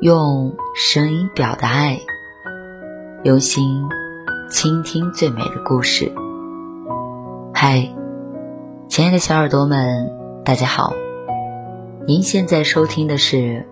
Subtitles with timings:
[0.00, 2.00] 用声音表达爱，
[3.22, 3.88] 用心
[4.50, 6.12] 倾听最美的故事。
[7.54, 7.88] 嗨，
[8.88, 10.12] 亲爱的小耳朵们，
[10.44, 10.92] 大家好！
[12.04, 13.68] 您现在收听的是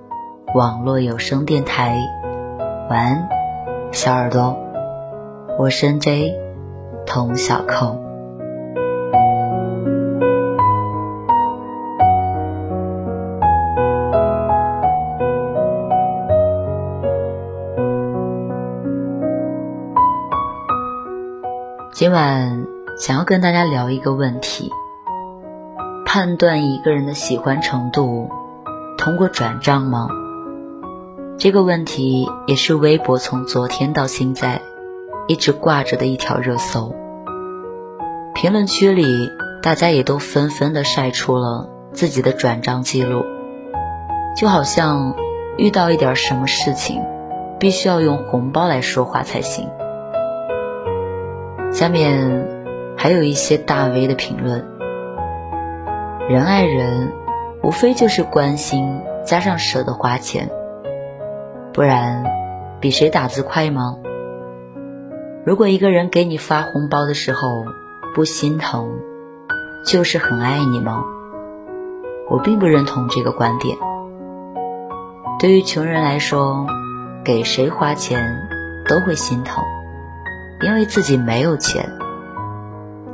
[0.53, 1.97] 网络有声电台。
[2.89, 3.29] 晚安，
[3.93, 4.59] 小耳朵，
[5.57, 6.35] 我是 N.J.
[7.07, 7.97] 童小扣。
[21.93, 22.67] 今晚
[22.99, 24.73] 想要跟大家聊一个问题：
[26.05, 28.29] 判断一个人的喜欢程度，
[28.99, 30.09] 通过转账吗？
[31.41, 34.61] 这个问题也是微博从昨天到现在
[35.27, 36.95] 一直挂着的一条热搜。
[38.35, 39.31] 评论区里，
[39.63, 43.25] 大家也都纷纷的晒出了自己的转账记录，
[44.37, 45.17] 就好像
[45.57, 47.03] 遇到一点什么事情，
[47.59, 49.67] 必须要用红包来说话才行。
[51.73, 52.47] 下面
[52.99, 54.69] 还有一些大 V 的评论：
[56.29, 57.15] 人爱人，
[57.63, 60.51] 无非就是关心加上舍得花钱，
[61.81, 62.25] 不然
[62.79, 63.97] 比谁打字快吗？
[65.47, 67.65] 如果一个人给你发红包的时候
[68.15, 68.99] 不心疼，
[69.87, 71.03] 就是很爱你吗？
[72.29, 73.79] 我并不认同这个观点。
[75.39, 76.67] 对于穷人来说，
[77.25, 78.47] 给谁花钱
[78.87, 79.65] 都会心疼。
[80.61, 81.93] 因为自己没有钱，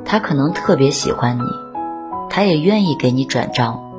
[0.04, 1.44] 他可能特别喜欢你，
[2.28, 3.92] 他也愿意给你转账，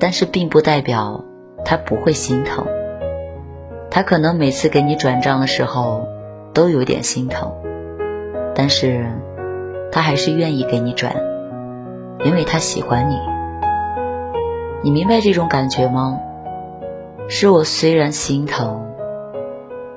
[0.00, 1.22] 但是并不代表
[1.66, 2.64] 他不会心疼。
[3.94, 6.08] 他可能每次给你转账的时候
[6.52, 7.52] 都有点心疼，
[8.52, 9.06] 但是
[9.92, 11.14] 他还是愿意给你转，
[12.24, 13.20] 因为他喜欢你。
[14.82, 16.18] 你明白这种感觉吗？
[17.28, 18.84] 是我虽然心疼，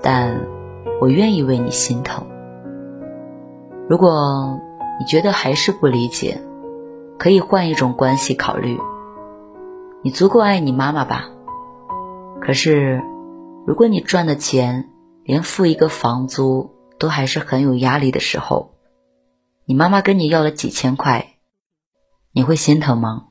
[0.04, 0.42] 但
[1.02, 2.24] 我愿意为你心疼。
[3.90, 4.60] 如果
[5.00, 6.40] 你觉得还是不理解，
[7.18, 8.78] 可以换一种关系考虑。
[10.04, 11.30] 你足够爱你妈妈吧？
[12.40, 13.02] 可是，
[13.68, 14.88] 如果你赚的钱
[15.26, 18.72] 连付一个房租都还是很有压力的时候，
[19.66, 21.34] 你妈妈跟你要了几千块，
[22.32, 23.26] 你会心疼吗？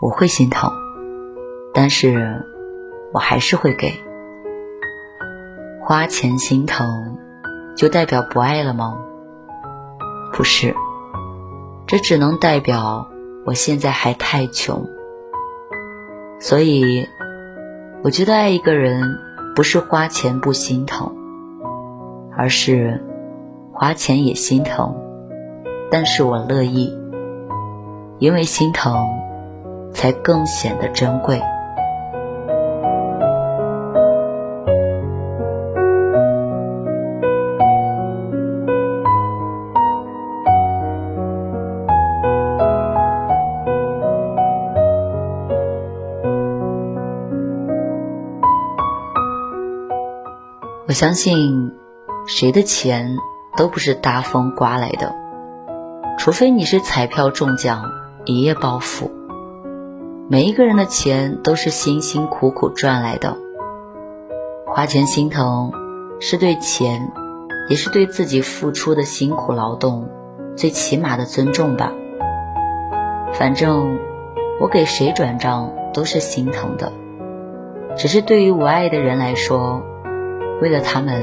[0.00, 0.72] 我会心疼，
[1.74, 2.46] 但是
[3.12, 3.92] 我还是会给。
[5.84, 7.18] 花钱心疼，
[7.74, 9.02] 就代表不爱了吗？
[10.32, 10.76] 不是，
[11.88, 13.10] 这只能代表
[13.46, 14.86] 我现在还太穷。
[16.38, 17.08] 所以，
[18.04, 19.16] 我觉得爱一个人
[19.54, 21.14] 不是花钱不心疼，
[22.36, 23.00] 而是
[23.72, 24.92] 花钱也心疼，
[25.88, 26.98] 但是我乐意，
[28.18, 29.06] 因为心疼，
[29.92, 31.40] 才更显得珍贵。
[50.92, 51.72] 我相信，
[52.26, 53.16] 谁的钱
[53.56, 55.14] 都不是大风刮来的，
[56.18, 57.90] 除非你是彩票中奖
[58.26, 59.10] 一夜暴富。
[60.28, 63.38] 每一个人的钱都是辛辛苦苦赚来的，
[64.66, 65.72] 花钱心疼，
[66.20, 67.10] 是对钱，
[67.70, 70.10] 也是对自己付出的辛苦劳动
[70.58, 71.90] 最起码的尊重吧。
[73.32, 73.98] 反正
[74.60, 76.92] 我给谁转账都是心疼的，
[77.96, 79.82] 只是对于我爱的人来说。
[80.62, 81.20] 为了他们，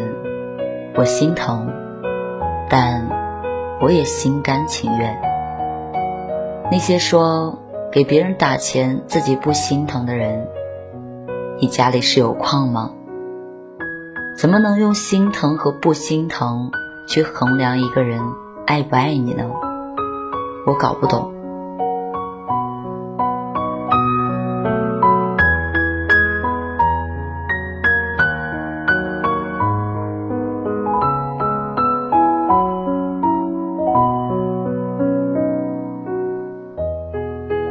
[0.97, 1.71] 我心疼，
[2.69, 3.07] 但
[3.79, 5.17] 我也心甘情愿。
[6.69, 7.57] 那些说
[7.89, 10.45] 给别人打钱自己不心疼的人，
[11.57, 12.91] 你家里是有矿吗？
[14.35, 16.69] 怎么能用心疼和不心疼
[17.07, 18.19] 去衡量一个人
[18.67, 19.49] 爱不爱你呢？
[20.65, 21.38] 我搞不懂。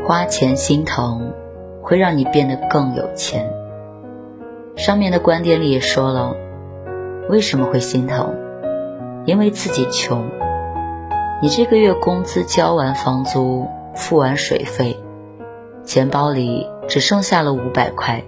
[0.09, 1.35] 花钱心疼，
[1.83, 3.53] 会让你变得更有钱。
[4.75, 6.35] 上面的观点里也说了，
[7.29, 8.35] 为什么会心疼？
[9.27, 10.25] 因为自己穷。
[11.43, 14.99] 你这个月工资交完房租，付完水费，
[15.85, 18.25] 钱包里只剩下了五百块，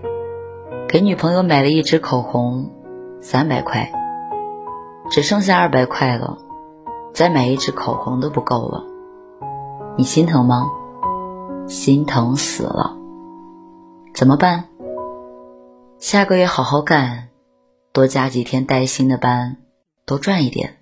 [0.87, 2.73] 给女朋友买了一支口红，
[3.23, 3.91] 三百块，
[5.09, 6.37] 只剩下二百块了，
[7.15, 8.85] 再买一支口红都不够了。
[9.97, 10.67] 你心疼吗？
[11.71, 12.97] 心疼死了。
[14.13, 14.65] 怎么办？
[16.01, 17.29] 下个月好好干，
[17.93, 19.59] 多加几天带薪的班，
[20.05, 20.79] 多赚一点。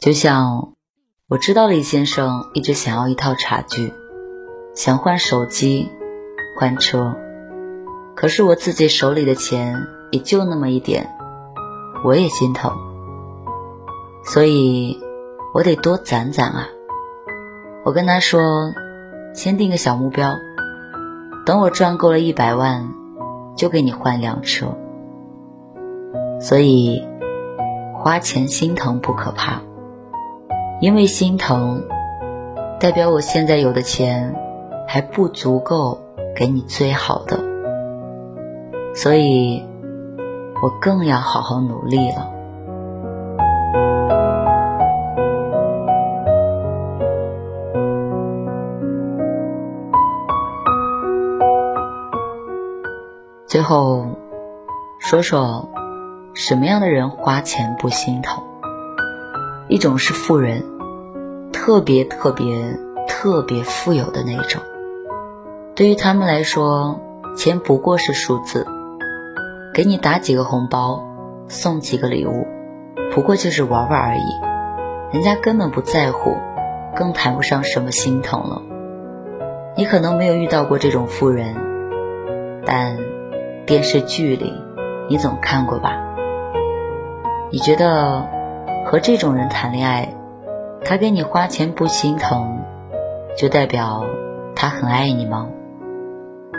[0.00, 0.72] 就像
[1.28, 3.92] 我知道李先生一直想要一套茶具，
[4.74, 5.92] 想换手机，
[6.58, 7.14] 换车。
[8.16, 11.16] 可是我自己手里的钱也就那么一点，
[12.04, 12.76] 我也心疼，
[14.24, 15.00] 所以
[15.54, 16.68] 我得多攒攒啊。
[17.84, 18.40] 我跟他说，
[19.36, 20.38] 先定个小目标，
[21.44, 22.88] 等我赚够了一百万，
[23.54, 24.68] 就给你换辆车。
[26.40, 27.06] 所以
[27.92, 29.60] 花钱心疼不可怕，
[30.80, 31.84] 因为心疼，
[32.80, 34.34] 代表我现在有的钱
[34.88, 36.00] 还不足够
[36.34, 37.38] 给你最好的。
[38.94, 39.62] 所以，
[40.62, 42.32] 我更要好好努力了。
[53.56, 54.18] 最后，
[54.98, 55.70] 说说
[56.34, 58.44] 什么样的人花钱不心疼？
[59.66, 60.62] 一种是富人，
[61.54, 64.60] 特别特别特别富有的那种，
[65.74, 67.00] 对于他们来说，
[67.34, 68.66] 钱不过是数字。
[69.72, 71.02] 给你打几个红包，
[71.48, 72.46] 送几个礼物，
[73.14, 76.36] 不过就是玩玩而已，人家根本不在乎，
[76.94, 78.60] 更谈不上什么心疼了。
[79.78, 81.56] 你可能没有遇到过这种富人，
[82.66, 82.98] 但
[83.66, 84.54] 电视剧里
[85.08, 85.90] 你总看过吧？
[87.50, 88.24] 你觉得
[88.86, 90.14] 和这种人谈恋爱，
[90.84, 92.60] 他给你花钱不心疼，
[93.36, 94.04] 就代表
[94.54, 95.48] 他很爱你吗？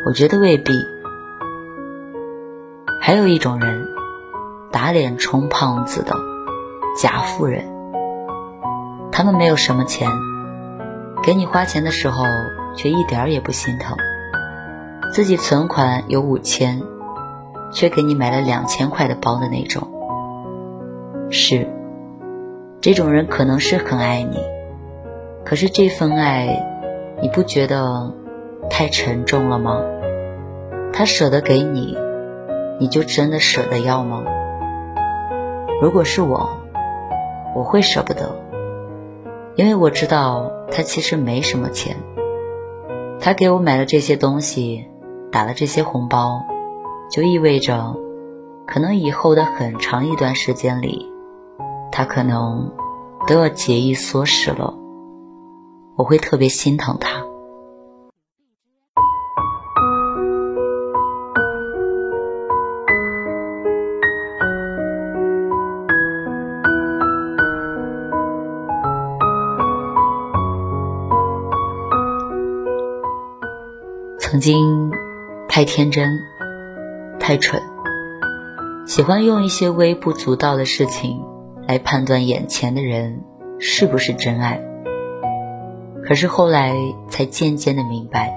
[0.06, 0.74] 我觉得未必。
[3.02, 3.88] 还有一种人，
[4.70, 6.14] 打脸充胖子的
[7.02, 7.64] 假富人。
[9.14, 10.12] 他们没有什么钱，
[11.24, 12.26] 给你花钱的时候
[12.76, 13.96] 却一点儿也不心疼。
[15.14, 16.84] 自己存款有五千，
[17.72, 19.88] 却给你买了两千块的包的那种。
[21.30, 21.68] 是，
[22.82, 24.38] 这种人可能是很爱你，
[25.46, 26.66] 可是这份爱，
[27.22, 28.14] 你不觉得
[28.70, 29.82] 太沉重了吗？
[30.94, 31.98] 他舍得给你。
[32.80, 34.24] 你就真的舍得要吗？
[35.82, 36.48] 如果是我，
[37.56, 38.36] 我会舍不得，
[39.56, 41.98] 因为我知道他其实没什么钱。
[43.20, 44.86] 他给我买了这些东西，
[45.32, 46.46] 打了这些红包，
[47.10, 47.96] 就意味着，
[48.68, 51.12] 可能以后的很长一段时间里，
[51.92, 52.72] 他可能
[53.28, 54.78] 都要节衣缩食了。
[55.96, 57.26] 我会特别心疼他。
[74.20, 74.92] 曾经
[75.48, 76.20] 太天真，
[77.20, 77.62] 太蠢，
[78.86, 81.24] 喜欢用一些微不足道的事情
[81.68, 83.22] 来判断眼前的人
[83.60, 84.62] 是不是真爱。
[86.06, 86.74] 可是后来
[87.10, 88.34] 才渐渐的明白，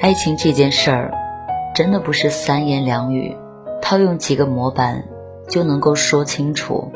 [0.00, 1.12] 爱情这件事儿，
[1.74, 3.36] 真的不是三言两语
[3.80, 5.04] 套用几个模板
[5.48, 6.90] 就能够说清楚、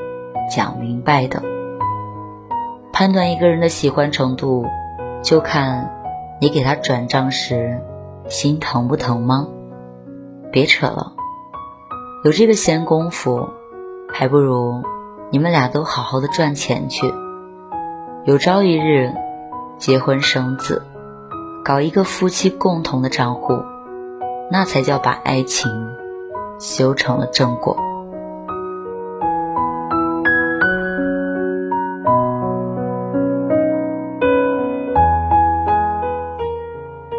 [0.50, 1.42] 讲明白的。
[2.92, 4.66] 判断一个人的喜欢程度，
[5.22, 5.90] 就看。
[6.40, 7.80] 你给他转账时，
[8.26, 9.46] 心疼不疼吗？
[10.52, 11.14] 别扯了，
[12.24, 13.48] 有这个闲工夫，
[14.12, 14.82] 还不如
[15.30, 17.10] 你们俩都好好的赚钱去。
[18.26, 19.14] 有朝一日
[19.78, 20.82] 结婚生子，
[21.64, 23.62] 搞一个夫妻共同的账户，
[24.50, 25.70] 那才叫把爱情
[26.60, 27.74] 修成了正果。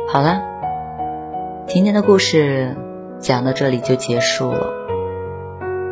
[0.08, 0.44] 好了，
[1.66, 2.78] 今天的故事
[3.24, 4.68] 讲到这里就结束了。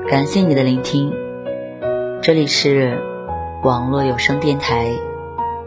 [0.09, 1.13] 感谢你的聆听，
[2.21, 3.01] 这里是
[3.63, 4.91] 网络有声电台，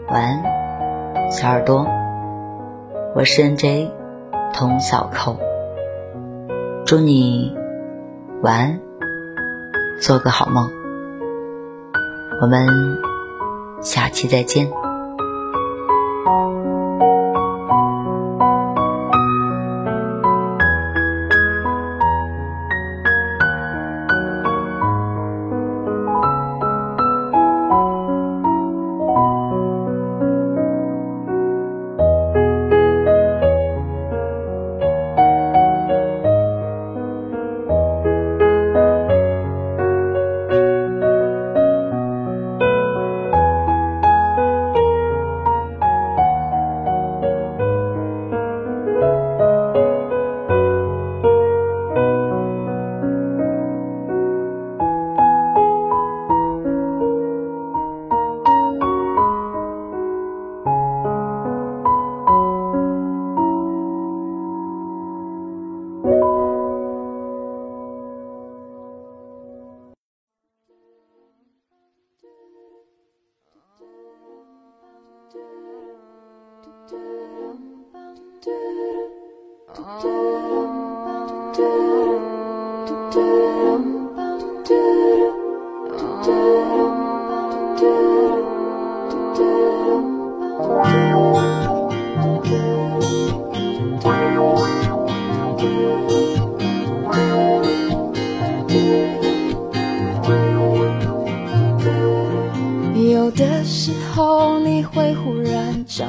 [0.07, 1.87] 晚安，小耳朵，
[3.15, 3.89] 我是 NJ
[4.53, 5.37] 童小扣，
[6.85, 7.57] 祝你
[8.43, 8.79] 晚安，
[9.99, 10.69] 做个好梦，
[12.43, 12.67] 我们
[13.81, 14.84] 下期再见。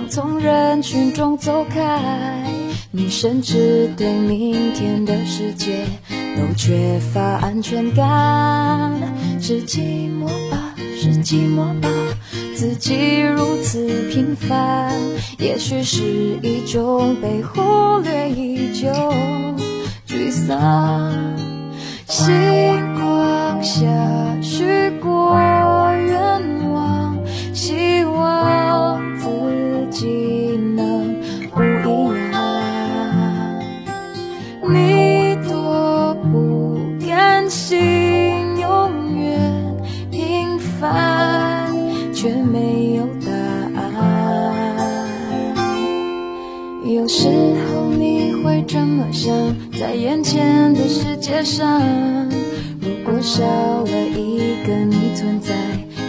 [0.09, 2.01] 从人群中走开，
[2.91, 5.85] 你甚至对明天的世界
[6.37, 8.93] 都缺乏安全感。
[9.41, 11.89] 是寂寞吧，是寂寞吧，
[12.55, 14.93] 自己如此平凡，
[15.39, 16.03] 也许是
[16.43, 18.89] 一种被忽略已久
[20.09, 21.13] 沮丧。
[22.07, 22.25] 星
[22.95, 23.87] 光下
[24.41, 24.65] 许
[25.03, 27.19] 过愿望，
[27.53, 28.56] 希望
[47.09, 49.33] 时候你会这么想，
[49.79, 51.81] 在眼前的世界上，
[52.81, 55.55] 如果少了一个你存在，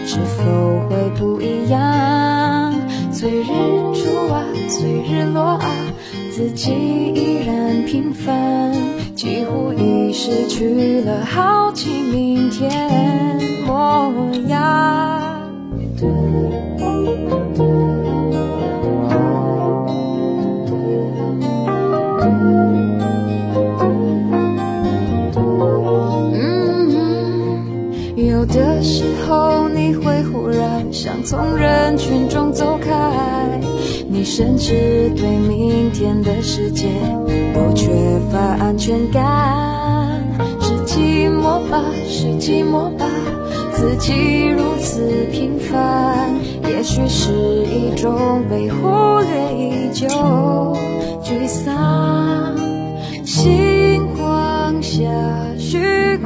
[0.06, 2.74] 是否会不一样？
[3.12, 5.70] 随日出啊，随日落啊，
[6.32, 8.74] 自己依然平凡，
[9.16, 14.77] 几乎已失去了好奇明天模样。
[42.20, 43.06] 是寂寞吧
[43.76, 46.34] 自己如此平凡
[46.64, 50.08] 也许是一种被忽略已久
[51.24, 52.56] 沮丧。
[53.24, 55.04] 星光下
[55.60, 56.17] 许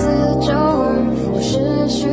[0.00, 0.06] 四
[0.40, 2.08] 周而复失去